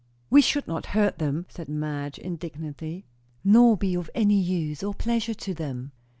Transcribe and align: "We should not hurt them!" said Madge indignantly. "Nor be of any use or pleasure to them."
"We 0.31 0.41
should 0.41 0.67
not 0.67 0.87
hurt 0.97 1.19
them!" 1.19 1.45
said 1.47 1.69
Madge 1.69 2.17
indignantly. 2.17 3.05
"Nor 3.43 3.77
be 3.77 3.93
of 3.93 4.09
any 4.15 4.41
use 4.41 4.81
or 4.81 4.95
pleasure 4.95 5.35
to 5.35 5.53
them." 5.53 5.91